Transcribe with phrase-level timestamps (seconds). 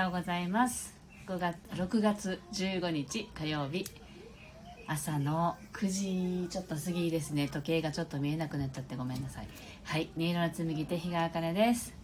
[0.00, 0.98] ようございます。
[1.26, 3.84] 5月6月15日火曜日。
[4.86, 5.88] 朝の9
[6.42, 7.48] 時ちょっと過ぎですね。
[7.48, 9.48] 時計がちょっと見えなくなっちゃってごめんなさい。
[9.84, 11.94] はい音色の紡手日川茜です。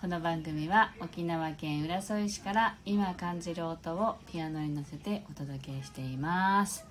[0.00, 6.84] この番組は沖縄県浦添市から今感じる音をピアノに乗せてお届けしています。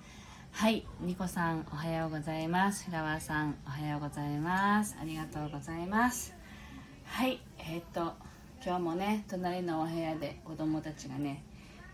[0.52, 2.86] はいニコさんおはようございます。
[2.86, 4.96] フラワーさんおはようございます。
[4.98, 6.32] ありがとうございます。
[7.04, 8.14] はいえー、っと
[8.64, 11.44] 今日もね隣のお部屋で子供たちがね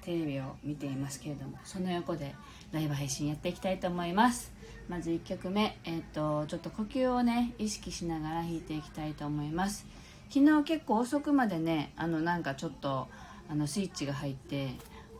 [0.02, 2.32] テレビを見ていますけれどもその横で
[2.70, 4.52] ライブ配信やっていきたいと思います。
[4.88, 9.84] まず1曲目、えー、っとちょっと呼吸をね意識しながら弾いていきたいと思います。
[10.28, 13.08] 昨日結構遅くまでねあのなんかちょっと
[13.50, 14.70] あのスイッチが入って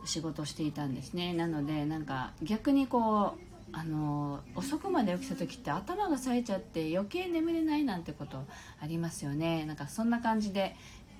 [0.05, 1.33] 仕事していたんですね。
[1.33, 8.45] なのでなんか逆にこうあの遅くまで起きた時って頭が冴えちゃって余計眠れないなんてこと
[8.81, 9.65] ありますよね。
[9.65, 10.75] なんかそんな感じで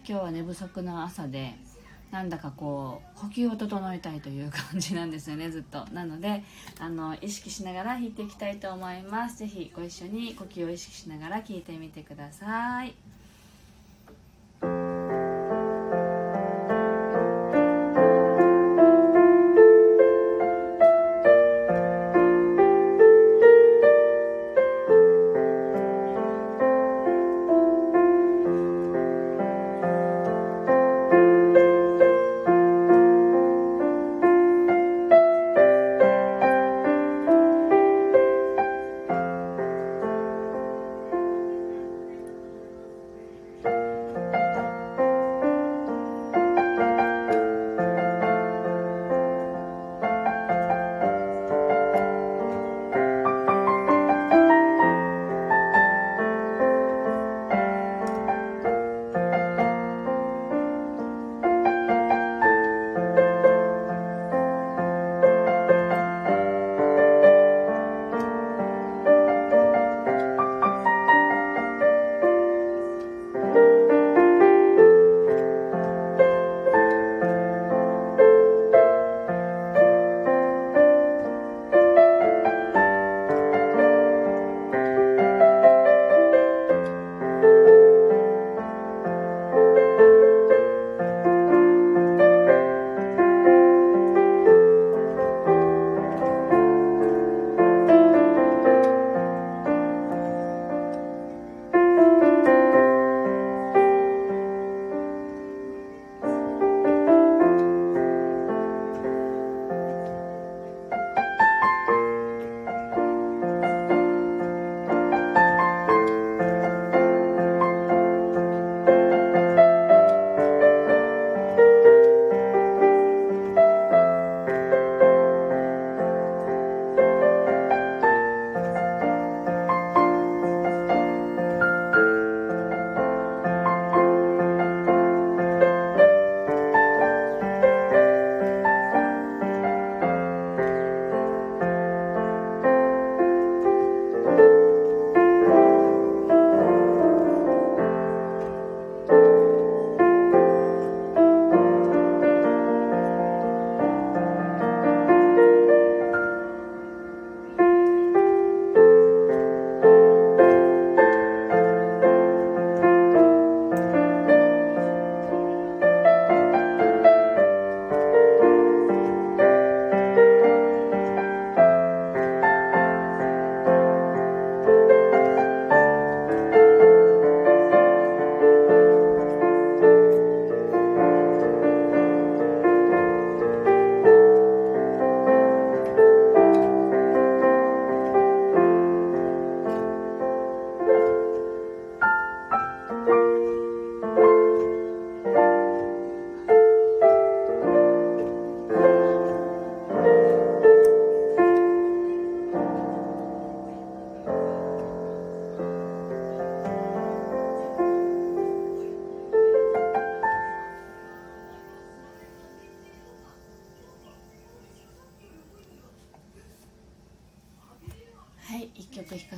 [0.07, 1.53] 今日は寝不足の朝で
[2.11, 5.85] なんだかこう呼吸を整えたいという感じなんですよねずっと。
[5.94, 6.44] なので
[6.80, 9.38] あの意識しながら弾いていきたいと思います。
[9.38, 13.11] 是非ご一緒に呼吸を意識しながら聴いてみてください。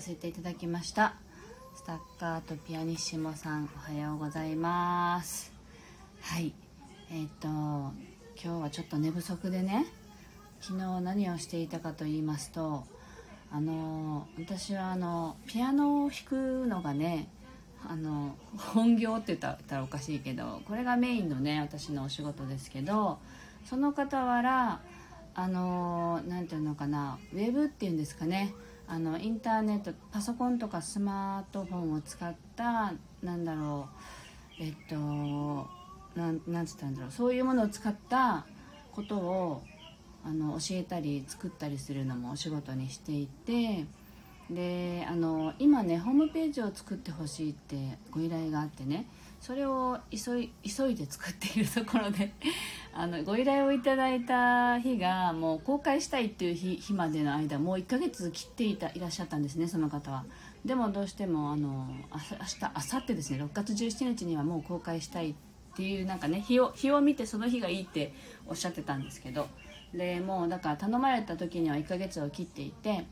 [0.03, 1.13] せていただきました。
[1.73, 5.53] スタッカーとピアニッシモさんおはようございます。
[6.19, 6.53] はい。
[7.09, 7.93] えっ、ー、と今
[8.35, 9.85] 日はちょっと寝不足でね
[10.59, 12.83] 昨日何をしていたかと言いますと
[13.49, 17.29] あの私はあのピアノを弾くのがね
[17.87, 23.19] あの本業って言ったらおかしいけどこれがメインのね私のお仕事ですけど
[23.63, 24.81] その傍ら
[25.33, 28.53] あの何ていうのかなウェブっていうんですかね
[28.87, 33.89] あのインターネットパソコンとかスマートフォンを使ったなんだろ
[34.59, 34.95] うえっと
[36.15, 38.45] なんなんつったんだろうそういうものを使った
[38.91, 39.63] ことを
[40.25, 43.85] あの教えたり作ったりするのもお仕事にしていて
[44.49, 49.07] であの今ねホームページを作ってほしいってご依頼があってね
[49.39, 52.33] それを急い急いで作っているところで
[52.93, 60.25] あのご依頼をいただいた日がもう公開したいっていう日日までの間もう1ヶ月切っていたいらっしゃったんですねその方は。
[60.65, 65.35] でもどうしてもあの明日明後日ですね6月17日にはもう公開したいっ
[65.75, 68.13] ていうなんかね日を日を見てその日がいいって
[68.47, 69.47] おっしゃってたんですけど。
[69.93, 73.05] でもうだから頼まれた時には1ヶ月を切っていて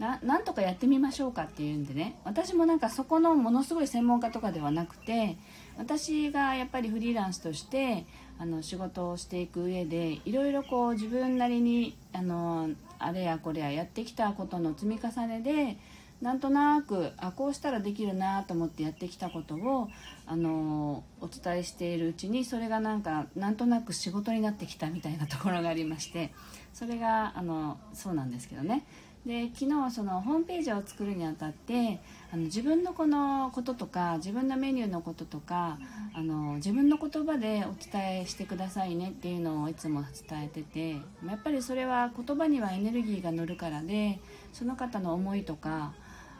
[0.00, 2.18] なんとかやってみましょうかっていうんでね。
[2.24, 5.36] 私もなんかそこのものすごい専門家とかではなくて
[5.76, 8.06] 私がやっぱりフリーランスとして
[8.38, 15.76] あの仕事をしていく上でいろいろこう自分なりにあのあれやこれややってきたことの積み重ねで
[16.22, 19.88] なんとなくあこうしたらできるなと思ってやってきたことを
[20.26, 26.32] あのお伝えしているうちにそれがなんかなんとなく仕事になってきたみたいなところがありまして
[26.72, 28.84] それがあのそうなんですけどね。
[29.26, 32.00] で昨日そのホームページを作るにあたって
[32.32, 35.78] あの自分のこのこととか自分のメニューのこととか
[36.14, 40.92] あの自分の言葉でお伝えしてくださいねっていうのをいつも伝えてて
[41.26, 44.20] やっぱりそれは言葉にはエネルギーが乗るからで
[44.54, 45.92] その方の思いとか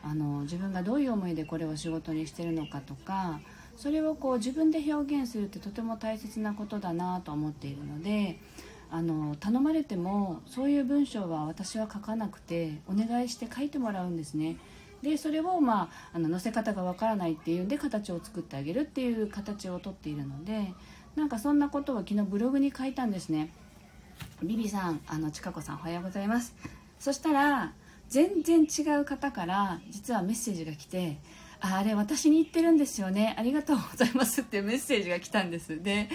[0.02, 3.40] あの自分がどういう思いでこれを仕事にしてるのかとか
[3.76, 8.38] それをこう自分で表現するってとても大切なことだなと思っているので。
[8.90, 14.56] あの頼まれてもそういう文章は私は書かなくてお願いして書いてもらうんですね。
[15.02, 20.74] でそれを、まあ、あの載せ方がわからないっていうんで形を作ってあげるっていう形をとっているので
[21.16, 23.52] なんかそんなことを昨日ブログに書いたんですね。
[24.42, 26.54] ビビさんあのちかこさんおはようございます。
[26.98, 27.72] そしたら
[28.08, 31.18] 全然違う方から実はメッセージが来て
[31.60, 33.34] あれ私に言ってるんですよね。
[33.38, 35.82] ありがとうございますっていうメッセージが来たんです。
[35.82, 36.08] で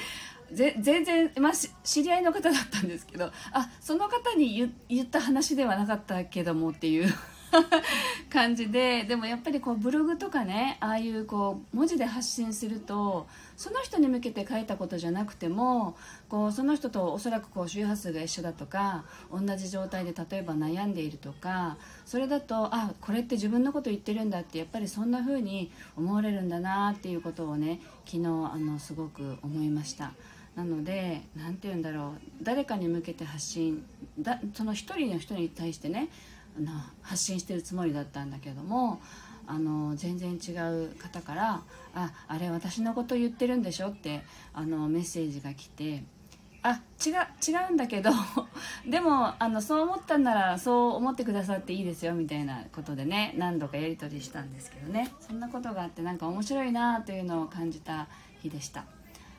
[0.51, 1.53] 全然、まあ、
[1.83, 7.13] 知り合いの方だったんですけどあその方に言った話ではなかったけどもっていう
[8.29, 15.95] 感じででもやっぱりこうブログとかねああいうこう文字で発信するとその人に向けて書いたことじゃなくても
[16.29, 30.11] こうその人とおそらくこう周波数が一緒だとか同じ状態で例えば悩んでいるとかそれだとあこれって自分のこと言ってるんだってやっぱりそんな風に思われるんだなっていうことをね昨日あのすごく思いました。
[30.55, 33.85] なので何て言うんだろう誰かに向けて発信
[34.19, 36.09] だその一人の人に対してね
[36.57, 36.71] あの
[37.01, 39.01] 発信してるつもりだったんだけども
[39.47, 40.51] あの全然違
[40.85, 41.61] う方から
[41.93, 44.23] 「ああれ私のこと言ってるんでしょ?」って
[44.53, 46.03] あのメッセージが来て
[46.63, 48.09] 「あ違違うんだけど
[48.89, 58.07] でもあのそう思ったんならそう思ってくださっていいですよ」みたいなことでね何度かやり取りしたんですけどねそんなことがあってなんか面白いなというのを感じた
[58.41, 58.85] 日でした。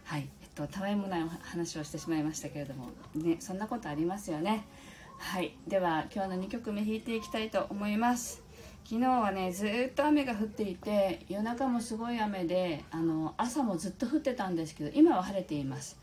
[0.04, 4.66] はいとたわいもない話をしてしまいましたけれどもねそんなことありますよね。
[5.18, 5.56] はい。
[5.68, 8.42] では今日の2曲目弾いていきたいと思います。
[8.84, 15.98] 昨日はねずっと雨が降っていて夜中もすごい雨であの朝もずっと降ってたんですけど今は晴れています。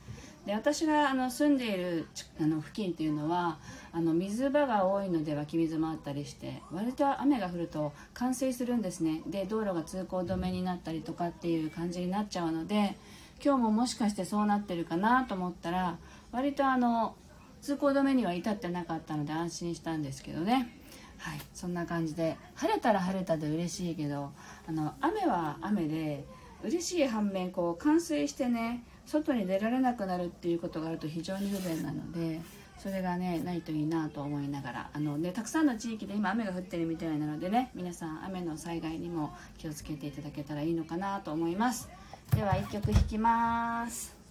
[0.46, 2.08] で私があの住んでいる
[2.40, 3.58] あの付近っていうのは
[3.94, 9.22] あの水場が多いので湧き水もあったりして割と雨が降ると冠水するんですね。
[9.26, 12.98] で道路が通行止めになったりとかっていう感じになっちゃうので
[13.44, 15.98] 今日ももしかしてそうなってるかなと思ったら
[16.32, 17.16] 割とあの
[17.62, 20.80] 通行止めには至ってなかったので安心したんですけどね
[21.18, 24.32] はいそんな感じで晴れたら晴れたで嬉しいけど
[24.66, 26.26] あの雨は雨で
[26.64, 32.40] 嬉しい反面こう冠水してね外に出られなくなるっていうことがあると非常に不便なので
[32.78, 41.90] それがねないといいなと思いながらあの、ね、たくさんの地域で今雨が降ってるみたいなのでね皆さん雨の災害にも気をつけていただけたらいいのかなと思います。
[42.36, 44.23] では1曲弾きます。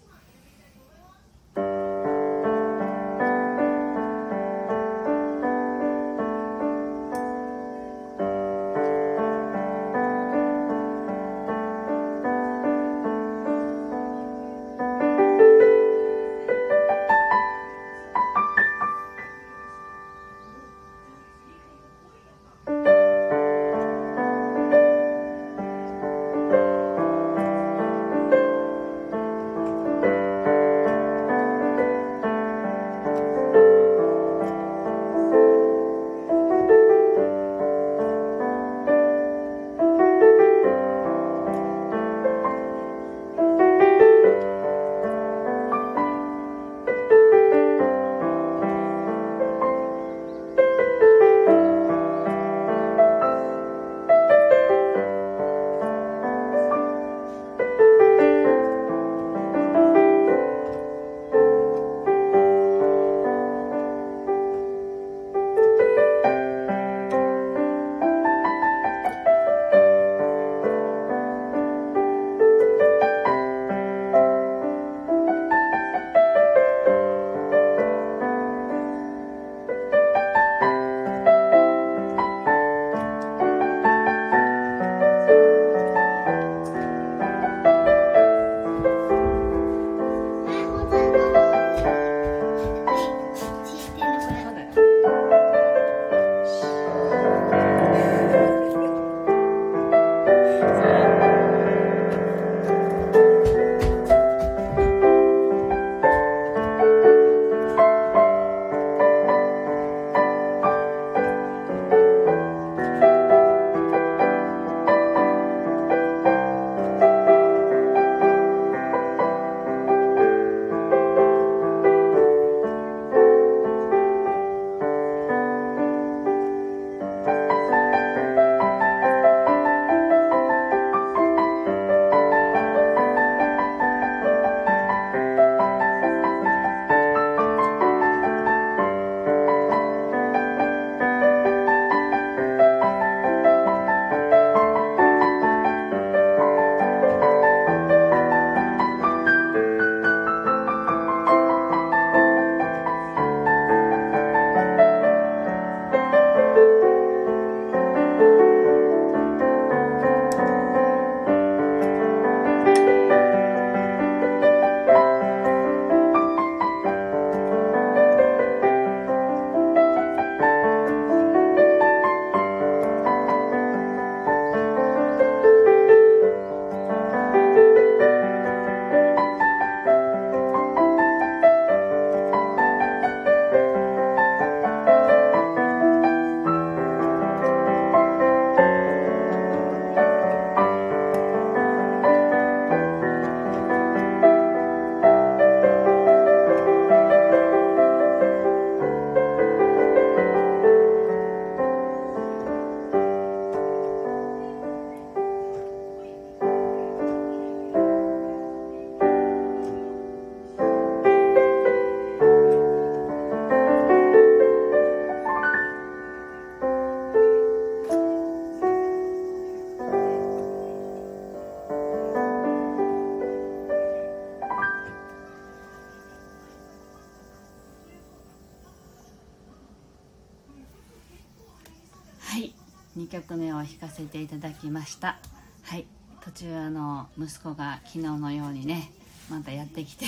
[233.62, 235.18] を弾かせていただきました。
[235.62, 235.86] はい。
[236.24, 238.92] 途中あの息子が昨日のようにね
[239.28, 240.06] またやってきて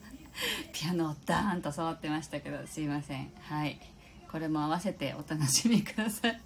[0.72, 3.30] ピアノをダーンと触ってましたけどすいません。
[3.42, 3.80] はい。
[4.30, 6.40] これも合わせてお楽しみください。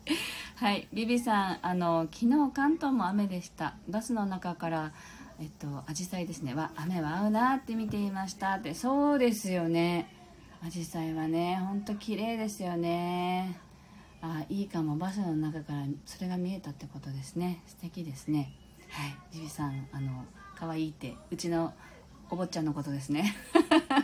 [0.56, 0.88] はい。
[0.92, 3.74] ビビさんあの昨日関東も雨でした。
[3.88, 4.92] バスの中から
[5.40, 6.54] えっと紫陽花ですね。
[6.54, 8.54] は雨は合うなって見ていました。
[8.54, 10.08] ってそうですよね。
[10.62, 13.69] 紫陽花はねほんと綺麗ですよね。
[14.22, 17.62] あいいかもバスの中からそれが見えたってことですね。
[17.66, 18.52] 素敵ですね。
[18.90, 19.16] はい。
[19.34, 20.24] ビビさんあの
[20.54, 21.72] 可愛いってうちの
[22.28, 23.34] お坊ちゃんのことですね。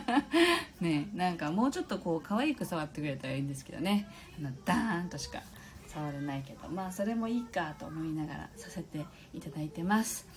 [0.81, 4.07] ねなんかもうちょっとこう可愛く触ってくれたらいいんですけどね。
[4.39, 5.41] あのダーンとしか
[5.87, 6.67] 触れないけど。
[6.69, 10.27] まあそれもいいかと思いながらさせていただいてます。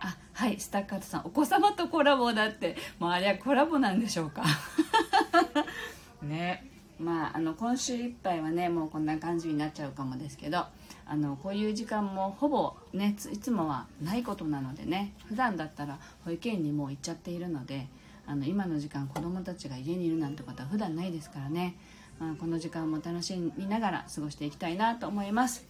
[0.00, 0.58] あはい。
[0.58, 2.76] スタッカートさんお子様とコラボだって。
[2.98, 4.42] もうあれはコラボなんでしょうか。
[6.22, 6.77] ね。
[6.98, 10.64] まああの今週いっぱいはねもうこんな感じになっちゃうかもですけど
[11.06, 17.86] あのこういう時間もほぼねいつもはないことなのでね普段だったら保育園にもう行っちゃっているので
[18.26, 21.76] あの今の時間子どもたちが家にいるなんてことは普段ないですからね、
[22.18, 25.66] まあ、この時間も楽しみながら過ごしていきたいなと思います。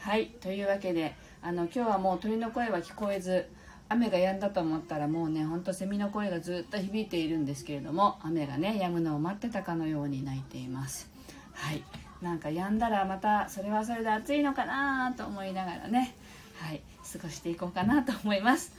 [0.00, 3.46] はいというわけであの今日はもう鳥の声は聞こえず
[3.92, 11.10] 雨が止んだと思ったらもうねほんとセミの声がずっと響いているんですけれども雨がね止むのを待ってたかのように泣いています。
[11.52, 11.82] はい。
[12.20, 16.14] なんか止んだらまたそれはそれで暑いのかなと思いながらね
[16.60, 16.80] はい。
[17.12, 18.72] 過ごしていこうかなと思います。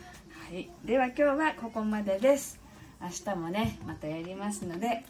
[0.50, 0.70] はい。
[0.86, 2.60] では今日はここまでです。
[3.02, 5.04] 明日もねまたやりますので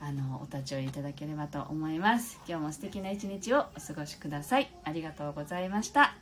[0.00, 2.38] あのお立ち寄りいただければと思います。
[2.46, 4.70] 今日も素敵な一日をお過ごしください。
[4.84, 6.17] ありがとうございました。